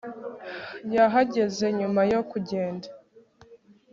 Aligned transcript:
yahageze 0.95 1.65
nyuma 1.79 2.01
yo 2.11 2.21
kugenda 2.31 2.87